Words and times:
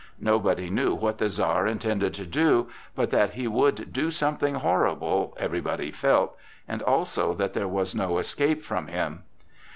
Nobody 0.19 0.71
knew 0.71 0.95
what 0.95 1.19
the 1.19 1.29
Czar 1.29 1.67
intended 1.67 2.15
to 2.15 2.25
do, 2.25 2.69
but 2.95 3.11
that 3.11 3.33
he 3.33 3.47
would 3.47 3.93
do 3.93 4.09
something 4.09 4.55
horrible, 4.55 5.37
everybody 5.39 5.91
felt, 5.91 6.35
and 6.67 6.81
also 6.81 7.35
that 7.35 7.53
there 7.53 7.67
was 7.67 7.93
no 7.93 8.17
escape 8.17 8.63
from 8.63 8.87
him. 8.87 9.21